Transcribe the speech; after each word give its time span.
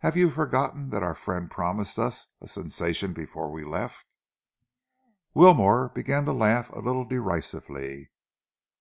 "Have 0.00 0.16
you 0.16 0.30
forgotten 0.30 0.90
that 0.90 1.04
our 1.04 1.14
friend 1.14 1.48
promised 1.48 1.96
us 1.96 2.26
a 2.40 2.48
sensation 2.48 3.12
before 3.12 3.52
we 3.52 3.62
left?" 3.64 4.16
Wilmore 5.32 5.90
began 5.90 6.24
to 6.24 6.32
laugh 6.32 6.70
a 6.70 6.80
little 6.80 7.04
derisively. 7.04 8.10